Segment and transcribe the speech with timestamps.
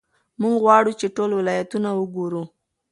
[0.41, 2.43] موږ غواړو چې ټول ولایتونه وګورو.